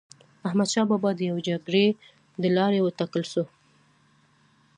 [0.47, 1.87] احمد شاه بابا د يوي جرګي
[2.41, 3.43] د لاري و ټاکل سو.